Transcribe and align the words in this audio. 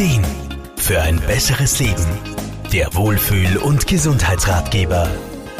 Ideen 0.00 0.24
für 0.78 1.02
ein 1.02 1.20
besseres 1.20 1.78
Leben. 1.78 2.06
Der 2.72 2.94
Wohlfühl- 2.94 3.58
und 3.58 3.86
Gesundheitsratgeber. 3.86 5.06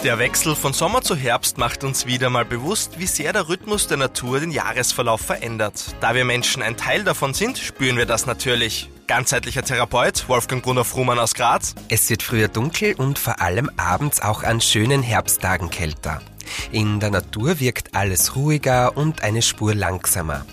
Der 0.02 0.18
Wechsel 0.18 0.56
von 0.56 0.72
Sommer 0.72 1.02
zu 1.02 1.14
Herbst 1.14 1.58
macht 1.58 1.84
uns 1.84 2.06
wieder 2.06 2.30
mal 2.30 2.46
bewusst, 2.46 2.98
wie 2.98 3.06
sehr 3.06 3.34
der 3.34 3.50
Rhythmus 3.50 3.86
der 3.86 3.98
Natur 3.98 4.40
den 4.40 4.50
Jahresverlauf 4.50 5.20
verändert. 5.20 5.94
Da 6.00 6.14
wir 6.14 6.24
Menschen 6.24 6.62
ein 6.62 6.78
Teil 6.78 7.04
davon 7.04 7.34
sind, 7.34 7.58
spüren 7.58 7.98
wir 7.98 8.06
das 8.06 8.24
natürlich. 8.24 8.88
Ganzheitlicher 9.06 9.62
Therapeut 9.62 10.26
Wolfgang 10.26 10.62
Brunner-Frumann 10.62 11.18
aus 11.18 11.34
Graz. 11.34 11.74
Es 11.90 12.08
wird 12.08 12.22
früher 12.22 12.48
dunkel 12.48 12.94
und 12.94 13.18
vor 13.18 13.42
allem 13.42 13.70
abends 13.76 14.22
auch 14.22 14.42
an 14.42 14.62
schönen 14.62 15.02
Herbsttagen 15.02 15.68
kälter. 15.68 16.22
In 16.72 16.98
der 16.98 17.10
Natur 17.10 17.60
wirkt 17.60 17.94
alles 17.94 18.36
ruhiger 18.36 18.96
und 18.96 19.22
eine 19.22 19.42
Spur 19.42 19.74
langsamer. 19.74 20.46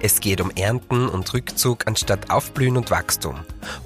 Es 0.00 0.20
geht 0.20 0.40
um 0.40 0.50
Ernten 0.50 1.08
und 1.08 1.32
Rückzug 1.32 1.86
anstatt 1.86 2.30
Aufblühen 2.30 2.76
und 2.76 2.90
Wachstum. 2.90 3.36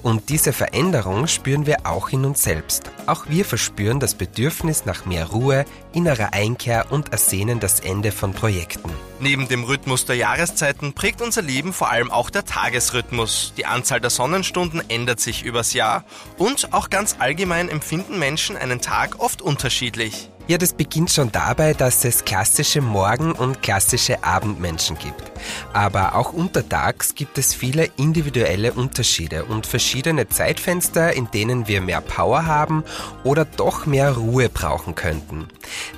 Und 0.01 0.29
diese 0.29 0.53
Veränderung 0.53 1.27
spüren 1.27 1.65
wir 1.65 1.85
auch 1.85 2.09
in 2.09 2.25
uns 2.25 2.43
selbst. 2.43 2.91
Auch 3.05 3.25
wir 3.27 3.45
verspüren 3.45 3.99
das 3.99 4.15
Bedürfnis 4.15 4.85
nach 4.85 5.05
mehr 5.05 5.27
Ruhe, 5.27 5.65
innerer 5.93 6.33
Einkehr 6.33 6.87
und 6.91 7.11
ersehnen 7.11 7.59
das 7.59 7.79
Ende 7.79 8.11
von 8.11 8.33
Projekten. 8.33 8.91
Neben 9.19 9.47
dem 9.47 9.63
Rhythmus 9.63 10.05
der 10.05 10.17
Jahreszeiten 10.17 10.93
prägt 10.93 11.21
unser 11.21 11.41
Leben 11.41 11.71
vor 11.71 11.89
allem 11.89 12.11
auch 12.11 12.29
der 12.29 12.45
Tagesrhythmus. 12.45 13.53
Die 13.57 13.65
Anzahl 13.65 14.01
der 14.01 14.09
Sonnenstunden 14.09 14.81
ändert 14.89 15.19
sich 15.19 15.43
übers 15.43 15.73
Jahr 15.73 16.03
und 16.37 16.73
auch 16.73 16.89
ganz 16.89 17.15
allgemein 17.19 17.69
empfinden 17.69 18.19
Menschen 18.19 18.57
einen 18.57 18.81
Tag 18.81 19.19
oft 19.19 19.41
unterschiedlich. 19.41 20.29
Ja, 20.47 20.59
das 20.59 20.73
beginnt 20.73 21.09
schon 21.09 21.31
dabei, 21.31 21.73
dass 21.73 22.05
es 22.05 22.23
klassische 22.23 22.79
Morgen- 22.79 23.31
und 23.31 23.63
klassische 23.63 24.23
Abendmenschen 24.23 24.95
gibt. 24.99 25.31
Aber 25.73 26.13
auch 26.13 26.33
untertags 26.33 27.15
gibt 27.15 27.39
es 27.39 27.55
viele 27.55 27.89
individuelle 27.97 28.73
Unterschiede 28.73 29.45
und 29.45 29.65
verschiedene 29.65 30.29
Zeitfenster, 30.29 31.13
in 31.13 31.31
denen 31.31 31.67
wir 31.67 31.81
mehr 31.81 32.01
Power 32.01 32.45
haben 32.45 32.83
oder 33.23 33.45
doch 33.45 33.87
mehr 33.87 34.11
Ruhe 34.11 34.49
brauchen 34.49 34.93
könnten. 34.93 35.47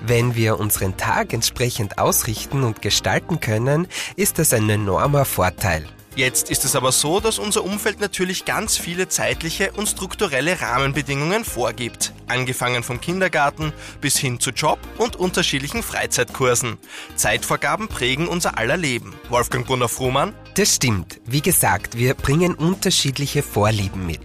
Wenn 0.02 0.34
wir 0.34 0.60
unseren 0.60 0.96
Tag 0.96 1.34
entsprechend 1.34 1.98
ausrichten 1.98 2.64
und 2.64 2.82
gestalten 2.82 3.42
können, 3.42 3.86
ist 4.16 4.40
das 4.40 4.54
ein 4.54 4.70
enormer 4.70 5.26
Vorteil. 5.26 5.86
Jetzt 6.16 6.50
ist 6.50 6.64
es 6.64 6.76
aber 6.78 6.94
so, 6.94 7.20
dass 7.20 7.38
unser 7.38 7.66
Umfeld 7.66 8.00
natürlich 8.00 8.46
ganz 8.46 8.78
viele 8.78 9.10
zeitliche 9.10 9.74
und 9.74 9.88
strukturelle 9.88 10.62
Rahmenbedingungen 10.62 11.44
vorgibt. 11.44 12.14
Angefangen 12.28 12.84
vom 12.84 13.02
Kindergarten 13.02 13.74
bis 14.02 14.18
hin 14.18 14.40
zu 14.40 14.52
Job 14.52 14.80
und 14.98 15.16
unterschiedlichen 15.16 15.84
Freizeitkursen. 15.84 16.78
Zeitvorgaben 17.16 17.88
prägen 17.88 18.28
unser 18.28 18.58
aller 18.58 18.78
Leben. 18.78 19.14
Wolfgang 19.30 19.66
Brunner-Frumann? 19.66 20.34
Das 20.56 20.76
stimmt. 20.76 21.20
Wie 21.26 21.42
gesagt, 21.42 21.98
wir 21.98 22.14
bringen 22.14 22.56
unterschiedliche 22.56 23.44
Vorlieben 23.44 24.06
mit. 24.06 24.22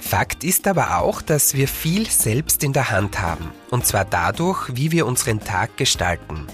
Fakt 0.00 0.44
ist 0.44 0.66
aber 0.66 0.98
auch, 0.98 1.22
dass 1.22 1.54
wir 1.54 1.68
viel 1.68 2.08
selbst 2.08 2.64
in 2.64 2.72
der 2.72 2.90
Hand 2.90 3.20
haben. 3.20 3.50
Und 3.70 3.86
zwar 3.86 4.04
dadurch, 4.04 4.74
wie 4.74 4.92
wir 4.92 5.06
unseren 5.06 5.40
Tag 5.40 5.76
gestalten. 5.76 6.46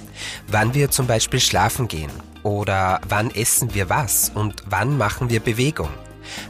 Wann 0.48 0.74
wir 0.74 0.90
zum 0.90 1.06
Beispiel 1.06 1.40
schlafen 1.40 1.88
gehen 1.88 2.10
oder 2.42 3.00
wann 3.08 3.30
essen 3.30 3.74
wir 3.74 3.88
was 3.88 4.30
und 4.34 4.62
wann 4.66 4.96
machen 4.96 5.30
wir 5.30 5.40
Bewegung? 5.40 5.90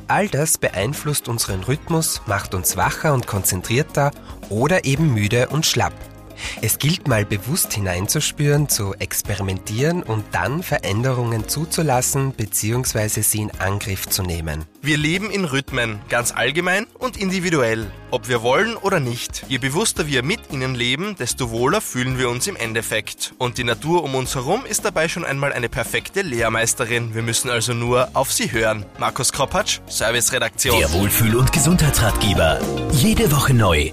All 0.08 0.28
das 0.28 0.58
beeinflusst 0.58 1.28
unseren 1.28 1.62
Rhythmus, 1.62 2.22
macht 2.26 2.54
uns 2.54 2.76
wacher 2.76 3.12
und 3.14 3.26
konzentrierter 3.26 4.10
oder 4.48 4.84
eben 4.84 5.12
müde 5.14 5.48
und 5.48 5.66
schlapp. 5.66 5.94
Es 6.60 6.78
gilt 6.78 7.08
mal 7.08 7.24
bewusst 7.24 7.72
hineinzuspüren, 7.72 8.68
zu 8.68 8.94
experimentieren 8.94 10.02
und 10.02 10.24
dann 10.32 10.62
Veränderungen 10.62 11.48
zuzulassen 11.48 12.32
bzw. 12.32 13.22
sie 13.22 13.42
in 13.42 13.50
Angriff 13.58 14.08
zu 14.08 14.22
nehmen. 14.22 14.64
Wir 14.80 14.96
leben 14.96 15.30
in 15.30 15.44
Rhythmen, 15.44 16.00
ganz 16.08 16.32
allgemein 16.32 16.86
und 16.98 17.16
individuell. 17.16 17.90
Ob 18.10 18.28
wir 18.28 18.42
wollen 18.42 18.76
oder 18.76 19.00
nicht. 19.00 19.44
Je 19.48 19.58
bewusster 19.58 20.06
wir 20.06 20.22
mit 20.22 20.52
ihnen 20.52 20.74
leben, 20.74 21.16
desto 21.16 21.50
wohler 21.50 21.80
fühlen 21.80 22.18
wir 22.18 22.28
uns 22.28 22.46
im 22.46 22.56
Endeffekt. 22.56 23.32
Und 23.38 23.58
die 23.58 23.64
Natur 23.64 24.04
um 24.04 24.14
uns 24.14 24.34
herum 24.34 24.66
ist 24.66 24.84
dabei 24.84 25.08
schon 25.08 25.24
einmal 25.24 25.52
eine 25.52 25.68
perfekte 25.68 26.22
Lehrmeisterin. 26.22 27.14
Wir 27.14 27.22
müssen 27.22 27.48
also 27.48 27.72
nur 27.72 28.10
auf 28.14 28.32
sie 28.32 28.52
hören. 28.52 28.84
Markus 28.98 29.32
Kropatsch, 29.32 29.80
Serviceredaktion. 29.86 30.78
Der 30.78 30.92
Wohlfühl- 30.92 31.36
und 31.36 31.52
Gesundheitsratgeber. 31.52 32.60
Jede 32.92 33.30
Woche 33.32 33.54
neu 33.54 33.92